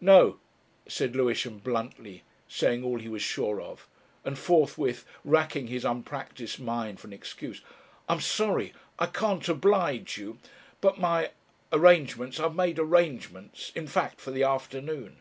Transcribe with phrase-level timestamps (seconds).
[0.00, 0.38] "No,"
[0.88, 3.86] said Lewisham bluntly, saying all he was sure of,
[4.24, 7.60] and forthwith racking his unpractised mind for an excuse.
[8.08, 10.38] "I'm sorry I can't oblige you,
[10.80, 10.98] but...
[10.98, 11.32] my
[11.70, 12.40] arrangements...
[12.40, 15.18] I've made arrangements, in fact, for the afternoon."